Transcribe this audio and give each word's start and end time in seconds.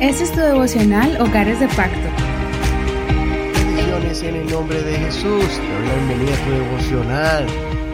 Este 0.00 0.22
es 0.22 0.32
tu 0.32 0.38
devocional 0.38 1.20
Hogares 1.20 1.58
de 1.58 1.66
Pacto. 1.66 1.98
Bendiciones 3.56 4.22
en 4.22 4.36
el 4.36 4.46
nombre 4.46 4.80
de 4.80 4.96
Jesús. 4.96 5.24
Te 5.24 5.72
doy 5.72 5.88
la 5.88 5.94
bienvenida 5.94 6.34
a 6.34 6.44
tu 6.44 6.50
devocional. 6.52 7.46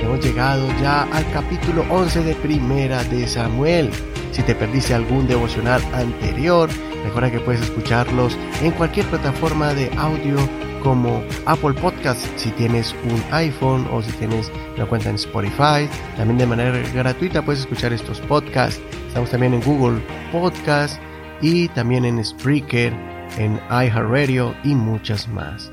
Hemos 0.03 0.23
llegado 0.23 0.69
ya 0.83 1.05
al 1.05 1.25
capítulo 1.33 1.83
11 1.89 2.25
de 2.25 2.35
Primera 2.35 3.03
de 3.05 3.27
Samuel. 3.27 3.91
Si 4.33 4.43
te 4.43 4.55
perdiste 4.55 4.93
algún 4.93 5.27
devocional 5.27 5.83
anterior, 5.95 6.69
recuerda 7.05 7.31
que 7.31 7.41
puedes 7.41 7.63
escucharlos 7.63 8.37
en 8.61 8.73
cualquier 8.73 9.07
plataforma 9.07 9.73
de 9.73 9.91
audio 9.97 10.37
como 10.83 11.25
Apple 11.47 11.73
Podcast 11.73 12.21
si 12.37 12.51
tienes 12.51 12.95
un 13.05 13.35
iPhone 13.35 13.89
o 13.91 14.03
si 14.03 14.13
tienes 14.13 14.53
una 14.77 14.85
cuenta 14.85 15.09
en 15.09 15.15
Spotify. 15.15 15.89
También 16.19 16.37
de 16.37 16.47
manera 16.47 16.79
gratuita 16.93 17.41
puedes 17.41 17.63
escuchar 17.63 17.95
estos 17.95 18.21
podcasts. 18.21 18.79
Estamos 19.09 19.31
también 19.31 19.55
en 19.55 19.63
Google 19.63 20.03
Podcast 20.31 21.01
y 21.41 21.69
también 21.69 22.05
en 22.05 22.25
Spreaker, 22.25 22.93
en 23.39 23.61
iHeartRadio 23.71 24.55
y 24.65 24.75
muchas 24.75 25.29
más. 25.29 25.71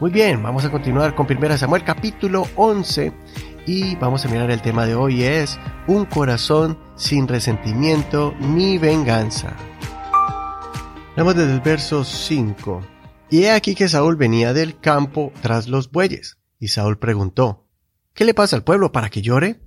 Muy 0.00 0.10
bien, 0.10 0.42
vamos 0.42 0.64
a 0.64 0.70
continuar 0.70 1.14
con 1.14 1.26
1 1.30 1.58
Samuel 1.58 1.84
capítulo 1.84 2.46
11 2.56 3.12
y 3.66 3.94
vamos 3.96 4.24
a 4.24 4.28
mirar 4.28 4.50
el 4.50 4.60
tema 4.60 4.86
de 4.86 4.94
hoy 4.94 5.22
es 5.22 5.58
un 5.86 6.04
corazón 6.04 6.78
sin 6.96 7.28
resentimiento 7.28 8.34
ni 8.40 8.78
venganza. 8.78 9.56
Vamos 11.16 11.36
desde 11.36 11.52
el 11.52 11.60
verso 11.60 12.04
5. 12.04 12.82
Y 13.30 13.44
he 13.44 13.52
aquí 13.52 13.74
que 13.74 13.88
Saúl 13.88 14.16
venía 14.16 14.52
del 14.52 14.78
campo 14.78 15.32
tras 15.40 15.68
los 15.68 15.90
bueyes. 15.90 16.38
Y 16.58 16.68
Saúl 16.68 16.98
preguntó, 16.98 17.68
¿Qué 18.14 18.24
le 18.24 18.34
pasa 18.34 18.56
al 18.56 18.64
pueblo 18.64 18.92
para 18.92 19.08
que 19.08 19.22
llore? 19.22 19.60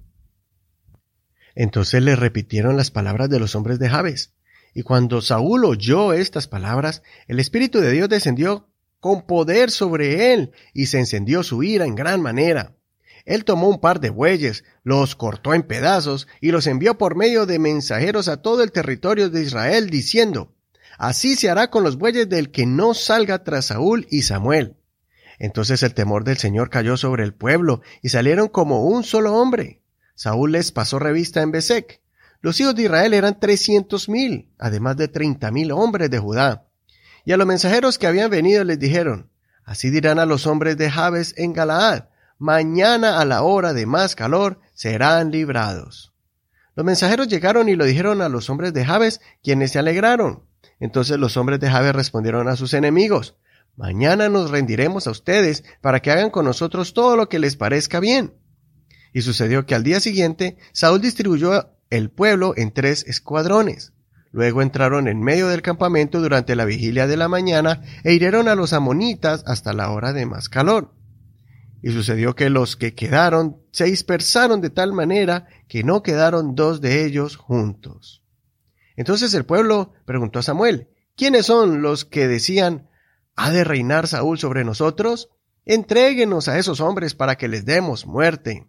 Entonces 1.56 2.04
le 2.04 2.16
repitieron 2.16 2.78
las 2.78 2.92
palabras 2.92 3.30
de 3.30 3.40
los 3.40 3.56
hombres 3.56 3.80
de 3.80 3.90
Jabes. 3.90 4.35
Y 4.76 4.84
cuando 4.84 5.22
Saúl 5.22 5.64
oyó 5.64 6.12
estas 6.12 6.50
palabras, 6.50 7.02
el 7.28 7.40
Espíritu 7.40 7.80
de 7.80 7.92
Dios 7.92 8.10
descendió 8.10 8.68
con 9.00 9.26
poder 9.26 9.72
sobre 9.72 10.34
él, 10.34 10.52
y 10.74 10.88
se 10.88 11.00
encendió 11.00 11.44
su 11.44 11.64
ira 11.64 11.86
en 11.86 11.96
gran 11.96 12.22
manera. 12.22 12.76
Él 13.24 13.46
tomó 13.46 13.70
un 13.70 13.80
par 13.80 14.02
de 14.02 14.10
bueyes, 14.10 14.66
los 14.84 15.16
cortó 15.16 15.54
en 15.54 15.64
pedazos, 15.64 16.28
y 16.42 16.52
los 16.52 16.68
envió 16.68 16.98
por 16.98 17.16
medio 17.16 17.46
de 17.46 17.58
mensajeros 17.58 18.28
a 18.28 18.42
todo 18.42 18.64
el 18.64 18.74
territorio 18.74 19.30
de 19.30 19.44
Israel, 19.44 19.90
diciendo, 19.90 20.54
Así 20.98 21.38
se 21.38 21.50
hará 21.50 21.70
con 21.70 21.86
los 21.86 21.98
bueyes 21.98 22.28
del 22.28 22.52
que 22.52 22.66
no 22.66 22.94
salga 22.94 23.46
tras 23.46 23.68
Saúl 23.68 24.06
y 24.10 24.24
Samuel. 24.24 24.76
Entonces 25.40 25.84
el 25.84 25.94
temor 25.94 26.26
del 26.26 26.38
Señor 26.38 26.70
cayó 26.70 26.98
sobre 26.98 27.24
el 27.24 27.34
pueblo, 27.34 27.82
y 28.02 28.10
salieron 28.10 28.50
como 28.50 28.84
un 28.84 29.06
solo 29.06 29.36
hombre. 29.36 29.80
Saúl 30.16 30.52
les 30.52 30.74
pasó 30.74 31.00
revista 31.00 31.42
en 31.42 31.52
Besec. 31.52 32.02
Los 32.46 32.60
hijos 32.60 32.76
de 32.76 32.84
Israel 32.84 33.16
eran 33.16 33.40
trescientos 33.40 34.08
mil, 34.08 34.52
además 34.60 34.98
de 34.98 35.08
treinta 35.08 35.50
mil 35.50 35.72
hombres 35.72 36.12
de 36.12 36.20
Judá. 36.20 36.68
Y 37.26 37.32
a 37.32 37.38
los 37.38 37.48
mensajeros 37.48 37.98
que 37.98 38.06
habían 38.06 38.30
venido 38.30 38.64
les 38.64 38.78
dijeron, 38.78 39.32
Así 39.64 39.90
dirán 39.90 40.20
a 40.20 40.28
los 40.28 40.46
hombres 40.46 40.78
de 40.78 40.92
Jabes 40.92 41.34
en 41.38 41.54
Galaad, 41.54 42.04
mañana 42.38 43.20
a 43.20 43.26
la 43.26 43.42
hora 43.42 43.74
de 43.74 43.88
más 43.88 44.16
calor 44.16 44.60
serán 44.76 45.32
librados. 45.32 46.14
Los 46.76 46.86
mensajeros 46.86 47.30
llegaron 47.30 47.68
y 47.68 47.76
lo 47.76 47.84
dijeron 47.84 48.22
a 48.22 48.30
los 48.30 48.48
hombres 48.52 48.74
de 48.74 48.86
Jabes, 48.86 49.22
quienes 49.42 49.72
se 49.72 49.80
alegraron. 49.80 50.44
Entonces 50.80 51.18
los 51.18 51.38
hombres 51.38 51.60
de 51.60 51.72
Jabe 51.72 51.94
respondieron 51.94 52.48
a 52.48 52.56
sus 52.56 52.76
enemigos, 52.76 53.38
Mañana 53.76 54.30
nos 54.30 54.52
rendiremos 54.52 55.08
a 55.08 55.12
ustedes 55.12 55.64
para 55.82 56.00
que 56.00 56.12
hagan 56.12 56.30
con 56.30 56.46
nosotros 56.46 56.94
todo 56.94 57.18
lo 57.18 57.28
que 57.28 57.40
les 57.40 57.56
parezca 57.56 58.00
bien. 58.00 58.36
Y 59.14 59.24
sucedió 59.24 59.66
que 59.66 59.74
al 59.74 59.84
día 59.84 60.00
siguiente 60.00 60.58
Saúl 60.74 61.02
distribuyó 61.02 61.75
el 61.90 62.10
pueblo 62.10 62.54
en 62.56 62.72
tres 62.72 63.04
escuadrones. 63.08 63.94
Luego 64.32 64.62
entraron 64.62 65.08
en 65.08 65.22
medio 65.22 65.48
del 65.48 65.62
campamento 65.62 66.20
durante 66.20 66.56
la 66.56 66.66
vigilia 66.66 67.08
de 67.08 67.16
la 67.16 67.30
mañana 67.30 67.82
e 68.04 68.14
hirieron 68.14 68.48
a 68.50 68.56
los 68.56 68.74
amonitas 68.74 69.44
hasta 69.48 69.72
la 69.72 69.92
hora 69.92 70.12
de 70.12 70.26
más 70.26 70.50
calor. 70.50 70.94
Y 71.82 71.92
sucedió 71.92 72.36
que 72.36 72.50
los 72.50 72.76
que 72.76 72.94
quedaron 72.94 73.62
se 73.72 73.86
dispersaron 73.86 74.60
de 74.60 74.72
tal 74.72 74.92
manera 74.92 75.48
que 75.68 75.84
no 75.84 76.04
quedaron 76.04 76.56
dos 76.56 76.82
de 76.82 77.06
ellos 77.06 77.38
juntos. 77.38 78.24
Entonces 78.98 79.34
el 79.34 79.46
pueblo 79.46 79.94
preguntó 80.06 80.40
a 80.40 80.44
Samuel, 80.44 80.90
¿quiénes 81.16 81.46
son 81.46 81.82
los 81.82 82.04
que 82.04 82.28
decían, 82.28 82.90
¿ha 83.36 83.52
de 83.52 83.64
reinar 83.64 84.08
Saúl 84.08 84.38
sobre 84.38 84.66
nosotros? 84.66 85.30
Entréguenos 85.66 86.48
a 86.48 86.58
esos 86.58 86.82
hombres 86.82 87.16
para 87.16 87.38
que 87.38 87.48
les 87.48 87.66
demos 87.66 88.06
muerte. 88.06 88.68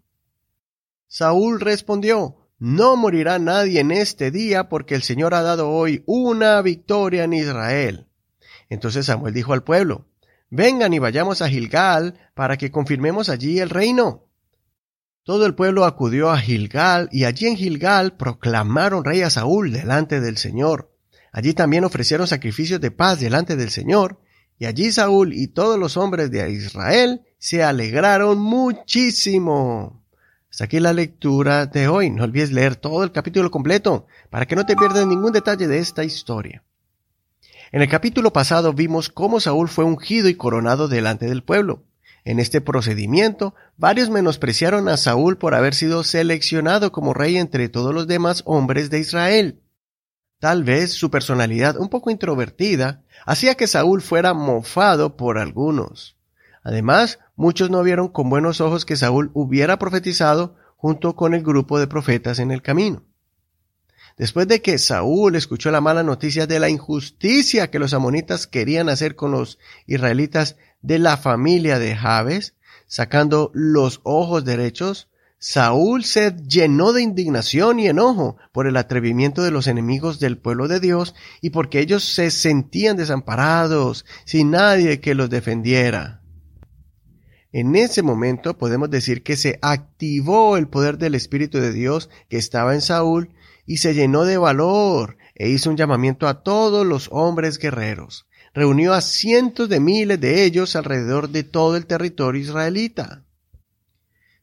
Saúl 1.08 1.60
respondió, 1.60 2.45
No 2.58 2.96
morirá 2.96 3.38
nadie 3.38 3.80
en 3.80 3.90
este 3.90 4.30
día 4.30 4.68
porque 4.68 4.94
el 4.94 5.02
Señor 5.02 5.34
ha 5.34 5.42
dado 5.42 5.70
hoy 5.70 6.02
una 6.06 6.62
victoria 6.62 7.24
en 7.24 7.34
Israel. 7.34 8.06
Entonces 8.68 9.06
Samuel 9.06 9.34
dijo 9.34 9.52
al 9.52 9.62
pueblo, 9.62 10.06
Vengan 10.48 10.94
y 10.94 10.98
vayamos 10.98 11.42
a 11.42 11.48
Gilgal 11.48 12.14
para 12.34 12.56
que 12.56 12.70
confirmemos 12.70 13.28
allí 13.28 13.58
el 13.58 13.68
reino. 13.68 14.24
Todo 15.24 15.44
el 15.44 15.54
pueblo 15.54 15.84
acudió 15.84 16.30
a 16.30 16.38
Gilgal 16.38 17.08
y 17.10 17.24
allí 17.24 17.46
en 17.46 17.56
Gilgal 17.56 18.16
proclamaron 18.16 19.04
rey 19.04 19.22
a 19.22 19.30
Saúl 19.30 19.72
delante 19.72 20.20
del 20.20 20.36
Señor. 20.36 20.94
Allí 21.32 21.52
también 21.52 21.84
ofrecieron 21.84 22.26
sacrificios 22.26 22.80
de 22.80 22.92
paz 22.92 23.20
delante 23.20 23.56
del 23.56 23.70
Señor, 23.70 24.20
y 24.58 24.64
allí 24.64 24.90
Saúl 24.92 25.34
y 25.34 25.48
todos 25.48 25.78
los 25.78 25.96
hombres 25.96 26.30
de 26.30 26.50
Israel 26.50 27.22
se 27.38 27.62
alegraron 27.62 28.38
muchísimo. 28.38 30.05
Aquí 30.60 30.80
la 30.80 30.92
lectura 30.92 31.66
de 31.66 31.88
hoy. 31.88 32.10
No 32.10 32.24
olvides 32.24 32.50
leer 32.50 32.76
todo 32.76 33.04
el 33.04 33.12
capítulo 33.12 33.50
completo 33.50 34.06
para 34.30 34.46
que 34.46 34.56
no 34.56 34.64
te 34.64 34.76
pierdas 34.76 35.06
ningún 35.06 35.32
detalle 35.32 35.68
de 35.68 35.78
esta 35.78 36.04
historia. 36.04 36.62
En 37.72 37.82
el 37.82 37.88
capítulo 37.88 38.32
pasado 38.32 38.72
vimos 38.72 39.08
cómo 39.08 39.40
Saúl 39.40 39.68
fue 39.68 39.84
ungido 39.84 40.28
y 40.28 40.34
coronado 40.34 40.88
delante 40.88 41.26
del 41.26 41.42
pueblo. 41.42 41.82
En 42.24 42.40
este 42.40 42.60
procedimiento, 42.60 43.54
varios 43.76 44.08
menospreciaron 44.08 44.88
a 44.88 44.96
Saúl 44.96 45.36
por 45.36 45.54
haber 45.54 45.74
sido 45.74 46.02
seleccionado 46.02 46.90
como 46.90 47.14
rey 47.14 47.36
entre 47.36 47.68
todos 47.68 47.94
los 47.94 48.06
demás 48.06 48.42
hombres 48.46 48.88
de 48.90 49.00
Israel. 49.00 49.60
Tal 50.40 50.64
vez 50.64 50.92
su 50.92 51.10
personalidad 51.10 51.76
un 51.78 51.88
poco 51.88 52.10
introvertida 52.10 53.02
hacía 53.26 53.54
que 53.54 53.66
Saúl 53.66 54.02
fuera 54.02 54.34
mofado 54.34 55.16
por 55.16 55.38
algunos. 55.38 56.16
Además, 56.66 57.21
muchos 57.37 57.71
no 57.71 57.81
vieron 57.84 58.09
con 58.09 58.28
buenos 58.28 58.60
ojos 58.60 58.84
que 58.84 58.97
Saúl 58.97 59.31
hubiera 59.34 59.78
profetizado 59.78 60.56
junto 60.75 61.15
con 61.15 61.32
el 61.32 61.44
grupo 61.44 61.78
de 61.78 61.87
profetas 61.87 62.41
en 62.41 62.50
el 62.50 62.60
camino. 62.60 63.04
Después 64.16 64.49
de 64.49 64.60
que 64.60 64.77
Saúl 64.78 65.37
escuchó 65.37 65.71
la 65.71 65.81
mala 65.81 66.03
noticia 66.03 66.49
de 66.49 66.59
la 66.59 66.69
injusticia 66.69 67.71
que 67.71 67.78
los 67.78 67.94
amonitas 67.94 68.49
querían 68.49 68.88
hacer 68.88 69.15
con 69.15 69.31
los 69.31 69.60
israelitas 69.87 70.56
de 70.82 70.99
la 70.99 71.16
familia 71.16 71.78
de 71.78 71.94
Jabes, 71.94 72.56
sacando 72.88 73.53
los 73.54 74.00
ojos 74.03 74.44
derechos, 74.44 75.09
Saúl 75.38 76.03
se 76.03 76.33
llenó 76.33 76.93
de 76.93 77.03
indignación 77.03 77.78
y 77.78 77.87
enojo 77.87 78.38
por 78.50 78.66
el 78.66 78.77
atrevimiento 78.77 79.44
de 79.44 79.53
los 79.53 79.69
enemigos 79.69 80.19
del 80.19 80.37
pueblo 80.37 80.66
de 80.66 80.81
Dios 80.81 81.15
y 81.41 81.50
porque 81.50 81.78
ellos 81.78 82.03
se 82.03 82.33
sentían 82.33 82.97
desamparados, 82.97 84.04
sin 84.25 84.50
nadie 84.50 85.00
que 85.00 85.15
los 85.15 85.31
defendiera. 85.31 86.25
En 87.58 87.74
ese 87.74 88.02
momento 88.02 88.58
podemos 88.58 88.90
decir 88.90 89.22
que 89.22 89.34
se 89.34 89.58
activó 89.62 90.58
el 90.58 90.68
poder 90.68 90.98
del 90.98 91.14
Espíritu 91.14 91.56
de 91.56 91.72
Dios 91.72 92.10
que 92.28 92.36
estaba 92.36 92.74
en 92.74 92.82
Saúl 92.82 93.30
y 93.64 93.78
se 93.78 93.94
llenó 93.94 94.26
de 94.26 94.36
valor 94.36 95.16
e 95.34 95.48
hizo 95.48 95.70
un 95.70 95.78
llamamiento 95.78 96.28
a 96.28 96.42
todos 96.42 96.84
los 96.84 97.08
hombres 97.10 97.58
guerreros. 97.58 98.26
Reunió 98.52 98.92
a 98.92 99.00
cientos 99.00 99.70
de 99.70 99.80
miles 99.80 100.20
de 100.20 100.44
ellos 100.44 100.76
alrededor 100.76 101.30
de 101.30 101.44
todo 101.44 101.78
el 101.78 101.86
territorio 101.86 102.42
israelita. 102.42 103.24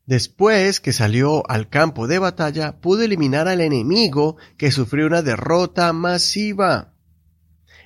Después 0.08 0.80
que 0.80 0.92
salió 0.92 1.48
al 1.48 1.70
campo 1.70 2.08
de 2.08 2.18
batalla, 2.18 2.82
pudo 2.82 3.04
eliminar 3.04 3.48
al 3.48 3.62
enemigo 3.62 4.38
que 4.58 4.72
sufrió 4.72 5.06
una 5.06 5.22
derrota 5.22 5.94
masiva. 5.94 6.96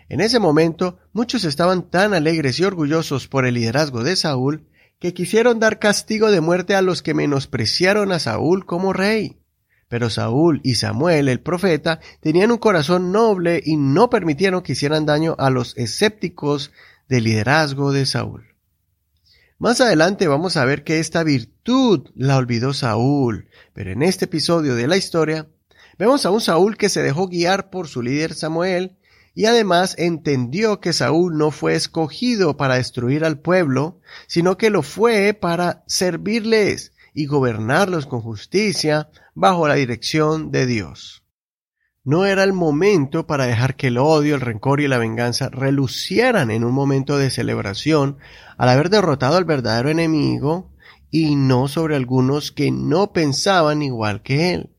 En 0.08 0.22
ese 0.22 0.40
momento, 0.40 1.00
muchos 1.12 1.44
estaban 1.44 1.90
tan 1.90 2.14
alegres 2.14 2.62
y 2.62 2.64
orgullosos 2.64 3.28
por 3.28 3.46
el 3.46 3.56
liderazgo 3.56 4.06
de 4.06 4.16
Saúl 4.16 4.70
que 5.00 5.14
quisieron 5.14 5.60
dar 5.60 5.80
castigo 5.80 6.32
de 6.32 6.42
muerte 6.42 6.76
a 6.76 6.82
los 6.82 7.02
que 7.02 7.14
menospreciaron 7.14 8.12
a 8.12 8.20
Saúl 8.20 8.66
como 8.66 8.94
rey. 8.94 9.38
Pero 9.90 10.10
Saúl 10.10 10.60
y 10.64 10.76
Samuel, 10.76 11.30
el 11.30 11.40
profeta, 11.40 12.00
tenían 12.20 12.52
un 12.52 12.58
corazón 12.58 13.12
noble 13.12 13.62
y 13.64 13.78
no 13.78 14.10
permitieron 14.10 14.62
que 14.62 14.74
hicieran 14.74 15.06
daño 15.06 15.36
a 15.40 15.50
los 15.50 15.78
escépticos 15.78 16.72
del 17.08 17.24
liderazgo 17.24 17.94
de 17.94 18.06
Saúl. 18.06 18.56
Más 19.60 19.82
adelante 19.82 20.28
vamos 20.28 20.58
a 20.58 20.66
ver 20.66 20.84
que 20.84 21.00
esta 21.00 21.24
virtud 21.24 22.10
la 22.16 22.38
olvidó 22.38 22.74
Saúl, 22.74 23.50
pero 23.74 23.92
en 23.92 24.04
este 24.04 24.26
episodio 24.26 24.76
de 24.76 24.88
la 24.88 24.98
historia 24.98 25.48
vemos 25.98 26.26
a 26.26 26.32
un 26.32 26.42
Saúl 26.42 26.78
que 26.78 26.90
se 26.90 27.02
dejó 27.02 27.28
guiar 27.28 27.70
por 27.70 27.88
su 27.88 28.02
líder 28.02 28.34
Samuel 28.34 28.98
y 29.38 29.46
además 29.46 29.94
entendió 30.00 30.80
que 30.80 30.94
Saúl 30.94 31.38
no 31.38 31.52
fue 31.52 31.76
escogido 31.76 32.58
para 32.58 32.78
destruir 32.78 33.24
al 33.24 33.40
pueblo, 33.40 34.02
sino 34.26 34.58
que 34.58 34.72
lo 34.72 34.82
fue 34.82 35.38
para 35.40 35.84
servirles 35.86 36.94
y 37.14 37.28
gobernarlos 37.28 38.08
con 38.08 38.22
justicia 38.22 39.12
bajo 39.36 39.68
la 39.68 39.76
dirección 39.76 40.50
de 40.50 40.66
Dios. 40.66 41.24
No 42.04 42.26
era 42.26 42.44
el 42.44 42.52
momento 42.52 43.28
para 43.28 43.46
dejar 43.46 43.76
que 43.76 43.90
el 43.90 44.00
odio, 44.00 44.34
el 44.34 44.42
rencor 44.42 44.82
y 44.82 44.88
la 44.88 44.98
venganza 44.98 45.50
relucieran 45.50 46.50
en 46.50 46.64
un 46.64 46.74
momento 46.74 47.20
de 47.20 47.30
celebración 47.30 48.18
al 48.58 48.70
haber 48.70 48.90
derrotado 48.90 49.38
al 49.38 49.46
verdadero 49.46 49.90
enemigo 49.90 50.74
y 51.12 51.36
no 51.36 51.68
sobre 51.68 51.96
algunos 51.96 52.52
que 52.52 52.72
no 52.72 53.14
pensaban 53.14 53.84
igual 53.84 54.24
que 54.24 54.56
él. 54.56 54.76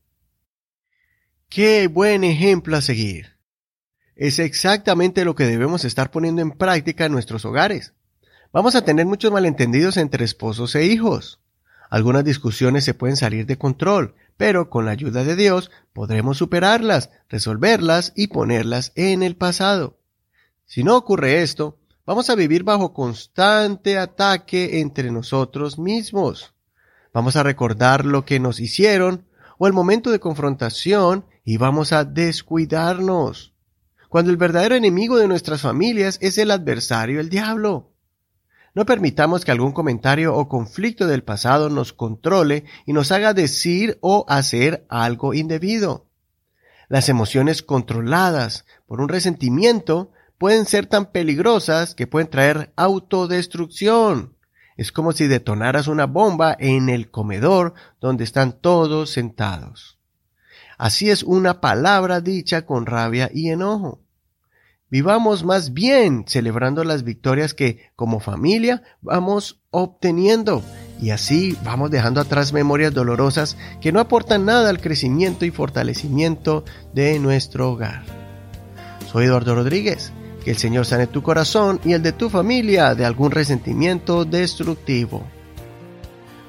Qué 1.47 1.87
buen 1.87 2.25
ejemplo 2.25 2.75
a 2.75 2.81
seguir. 2.81 3.38
Es 4.19 4.37
exactamente 4.39 5.23
lo 5.23 5.33
que 5.33 5.45
debemos 5.45 5.85
estar 5.85 6.11
poniendo 6.11 6.41
en 6.41 6.51
práctica 6.51 7.05
en 7.05 7.13
nuestros 7.13 7.45
hogares. 7.45 7.93
Vamos 8.51 8.75
a 8.75 8.83
tener 8.83 9.05
muchos 9.05 9.31
malentendidos 9.31 9.95
entre 9.95 10.25
esposos 10.25 10.75
e 10.75 10.83
hijos. 10.87 11.39
Algunas 11.89 12.25
discusiones 12.25 12.83
se 12.83 12.93
pueden 12.93 13.15
salir 13.15 13.45
de 13.45 13.57
control, 13.57 14.15
pero 14.35 14.69
con 14.69 14.83
la 14.83 14.91
ayuda 14.91 15.23
de 15.23 15.37
Dios 15.37 15.71
podremos 15.93 16.37
superarlas, 16.37 17.11
resolverlas 17.29 18.11
y 18.13 18.27
ponerlas 18.27 18.91
en 18.95 19.23
el 19.23 19.37
pasado. 19.37 20.01
Si 20.65 20.83
no 20.83 20.97
ocurre 20.97 21.41
esto, 21.41 21.77
vamos 22.05 22.29
a 22.29 22.35
vivir 22.35 22.65
bajo 22.65 22.91
constante 22.91 23.97
ataque 23.97 24.81
entre 24.81 25.11
nosotros 25.11 25.79
mismos. 25.79 26.53
Vamos 27.13 27.37
a 27.37 27.43
recordar 27.43 28.03
lo 28.03 28.25
que 28.25 28.41
nos 28.41 28.59
hicieron 28.59 29.23
o 29.57 29.67
el 29.67 29.71
momento 29.71 30.11
de 30.11 30.19
confrontación 30.19 31.23
y 31.45 31.55
vamos 31.55 31.93
a 31.93 32.03
descuidarnos. 32.03 33.53
Cuando 34.09 34.31
el 34.31 34.37
verdadero 34.37 34.73
enemigo 34.73 35.19
de 35.19 35.27
nuestras 35.27 35.61
familias 35.61 36.17
es 36.19 36.39
el 36.39 36.49
adversario, 36.49 37.19
el 37.19 37.29
diablo. 37.29 37.91
No 38.73 38.85
permitamos 38.85 39.45
que 39.45 39.51
algún 39.51 39.71
comentario 39.71 40.35
o 40.35 40.49
conflicto 40.49 41.05
del 41.05 41.23
pasado 41.23 41.69
nos 41.69 41.93
controle 41.93 42.65
y 42.87 42.93
nos 42.93 43.11
haga 43.11 43.35
decir 43.35 43.99
o 44.01 44.25
hacer 44.27 44.85
algo 44.89 45.35
indebido. 45.35 46.07
Las 46.87 47.07
emociones 47.07 47.61
controladas 47.61 48.65
por 48.87 48.99
un 48.99 49.09
resentimiento 49.09 50.11
pueden 50.39 50.65
ser 50.65 50.87
tan 50.87 51.11
peligrosas 51.11 51.93
que 51.93 52.07
pueden 52.07 52.31
traer 52.31 52.73
autodestrucción. 52.77 54.35
Es 54.75 54.91
como 54.91 55.11
si 55.11 55.27
detonaras 55.27 55.87
una 55.87 56.07
bomba 56.07 56.55
en 56.57 56.89
el 56.89 57.11
comedor 57.11 57.75
donde 58.01 58.23
están 58.23 58.53
todos 58.53 59.11
sentados. 59.11 59.98
Así 60.79 61.09
es 61.09 61.23
una 61.23 61.59
palabra 61.59 62.21
dicha 62.21 62.65
con 62.65 62.85
rabia 62.85 63.29
y 63.33 63.49
enojo. 63.49 63.99
Vivamos 64.89 65.43
más 65.43 65.73
bien 65.73 66.23
celebrando 66.25 66.85
las 66.85 67.03
victorias 67.03 67.53
que 67.53 67.91
como 67.97 68.21
familia 68.21 68.81
vamos 69.01 69.59
obteniendo 69.71 70.63
y 71.01 71.09
así 71.09 71.57
vamos 71.65 71.91
dejando 71.91 72.21
atrás 72.21 72.53
memorias 72.53 72.93
dolorosas 72.93 73.57
que 73.81 73.91
no 73.91 73.99
aportan 73.99 74.45
nada 74.45 74.69
al 74.69 74.79
crecimiento 74.79 75.43
y 75.43 75.51
fortalecimiento 75.51 76.63
de 76.93 77.19
nuestro 77.19 77.73
hogar. 77.73 78.03
Soy 79.11 79.25
Eduardo 79.25 79.55
Rodríguez. 79.55 80.13
Que 80.45 80.51
el 80.51 80.57
Señor 80.57 80.85
sane 80.85 81.05
tu 81.05 81.21
corazón 81.21 81.81
y 81.83 81.91
el 81.91 82.01
de 82.01 82.13
tu 82.13 82.29
familia 82.29 82.95
de 82.95 83.03
algún 83.03 83.31
resentimiento 83.31 84.23
destructivo. 84.23 85.27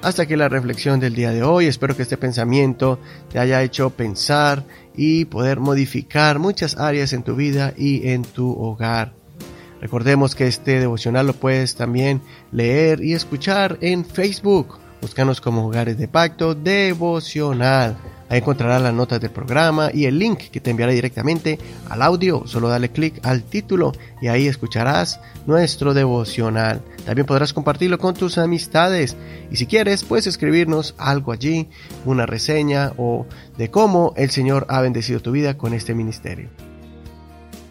Hasta 0.03 0.23
aquí 0.23 0.35
la 0.35 0.49
reflexión 0.49 0.99
del 0.99 1.13
día 1.13 1.31
de 1.31 1.43
hoy. 1.43 1.67
Espero 1.67 1.95
que 1.95 2.01
este 2.01 2.17
pensamiento 2.17 2.99
te 3.31 3.37
haya 3.37 3.61
hecho 3.61 3.91
pensar 3.91 4.65
y 4.95 5.25
poder 5.25 5.59
modificar 5.59 6.39
muchas 6.39 6.75
áreas 6.77 7.13
en 7.13 7.21
tu 7.21 7.35
vida 7.35 7.75
y 7.77 8.09
en 8.09 8.23
tu 8.23 8.51
hogar. 8.51 9.13
Recordemos 9.79 10.33
que 10.33 10.47
este 10.47 10.79
devocional 10.79 11.27
lo 11.27 11.33
puedes 11.33 11.75
también 11.75 12.21
leer 12.51 13.03
y 13.03 13.13
escuchar 13.13 13.77
en 13.81 14.03
Facebook. 14.03 14.79
Búscanos 15.01 15.41
como 15.41 15.65
Hogares 15.65 15.97
de 15.97 16.07
Pacto 16.07 16.53
Devocional. 16.53 17.97
Ahí 18.29 18.37
encontrarás 18.37 18.81
las 18.81 18.93
notas 18.93 19.19
del 19.19 19.31
programa 19.31 19.89
y 19.91 20.05
el 20.05 20.17
link 20.17 20.37
que 20.51 20.61
te 20.61 20.69
enviará 20.69 20.93
directamente 20.93 21.59
al 21.89 22.03
audio. 22.03 22.43
Solo 22.45 22.69
dale 22.69 22.89
clic 22.89 23.19
al 23.25 23.43
título 23.43 23.91
y 24.21 24.27
ahí 24.27 24.47
escucharás 24.47 25.19
nuestro 25.47 25.93
devocional. 25.93 26.81
También 27.05 27.25
podrás 27.25 27.51
compartirlo 27.51 27.97
con 27.97 28.13
tus 28.13 28.37
amistades. 28.37 29.17
Y 29.49 29.57
si 29.57 29.65
quieres, 29.65 30.03
puedes 30.05 30.27
escribirnos 30.27 30.93
algo 30.97 31.31
allí, 31.31 31.67
una 32.05 32.25
reseña 32.27 32.93
o 32.95 33.25
de 33.57 33.71
cómo 33.71 34.13
el 34.15 34.29
Señor 34.29 34.67
ha 34.69 34.81
bendecido 34.81 35.19
tu 35.19 35.31
vida 35.31 35.57
con 35.57 35.73
este 35.73 35.95
ministerio. 35.95 36.49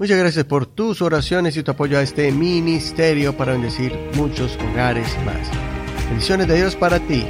Muchas 0.00 0.18
gracias 0.18 0.44
por 0.44 0.66
tus 0.66 1.00
oraciones 1.00 1.56
y 1.56 1.62
tu 1.62 1.70
apoyo 1.70 1.96
a 1.96 2.02
este 2.02 2.32
ministerio 2.32 3.36
para 3.36 3.52
bendecir 3.52 3.96
muchos 4.14 4.58
hogares 4.70 5.08
más. 5.24 5.69
Bendiciones 6.10 6.48
de 6.48 6.56
Dios 6.56 6.74
para 6.74 6.98
ti. 6.98 7.24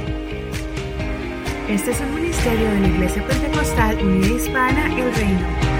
Este 1.69 1.91
es 1.91 2.01
el 2.01 2.09
ministerio 2.09 2.71
de 2.71 2.79
la 2.79 2.87
Iglesia 2.87 3.27
Pentecostal 3.27 3.95
Unida 4.03 4.35
Hispana 4.35 4.85
El 4.87 5.13
Reino. 5.13 5.70